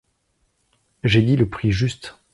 [1.03, 2.17] J’ai dit le prix juste.